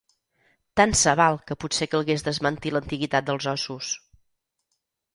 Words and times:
Tant 0.81 0.95
se 1.01 1.13
val 1.19 1.37
que 1.51 1.59
potser 1.65 1.89
calgués 1.93 2.25
desmentir 2.31 2.75
l'antiguitat 2.79 3.31
dels 3.31 3.49
ossos. 3.57 3.95